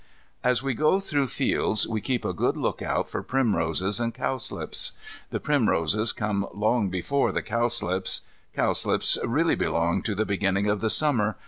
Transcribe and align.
As 0.43 0.63
we 0.63 0.73
go 0.73 0.99
through 0.99 1.27
the 1.27 1.31
fields 1.31 1.87
we 1.87 2.01
keep 2.01 2.25
a 2.25 2.33
good 2.33 2.57
look 2.57 2.81
out 2.81 3.07
for 3.07 3.21
primroses 3.21 3.99
and 3.99 4.15
cowslips. 4.15 4.93
The 5.29 5.39
primroses 5.39 6.11
come 6.11 6.47
long 6.55 6.89
before 6.89 7.31
the 7.31 7.43
cowslips. 7.43 8.21
Cowslips 8.55 9.19
really 9.23 9.53
belong 9.53 10.01
to 10.01 10.15
the 10.15 10.25
beginning 10.25 10.65
of 10.65 10.81
the 10.81 10.89
Summer. 10.89 11.37